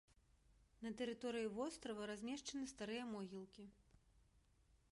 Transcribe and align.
На 0.85 0.91
тэрыторыі 1.01 1.51
вострава 1.57 2.03
размешчаны 2.11 2.63
старыя 2.73 3.03
могілкі. 3.13 3.67